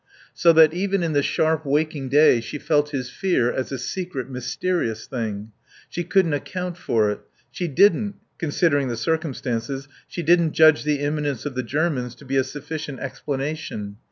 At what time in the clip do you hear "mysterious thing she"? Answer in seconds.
4.31-6.03